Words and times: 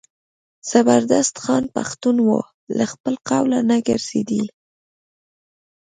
زبردست 0.69 1.35
خان 1.43 1.63
پښتون 1.75 2.17
و 2.21 2.29
له 2.77 2.85
خپله 2.91 3.19
قوله 3.29 3.59
نه 3.69 3.77
ګرځېدی. 3.87 4.43